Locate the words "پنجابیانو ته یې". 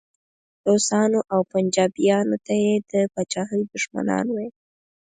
1.51-2.73